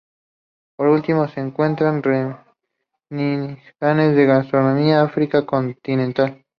[0.77, 2.47] Por último, se encuentran reminiscencias
[3.79, 6.43] de la gastronomía africana continental.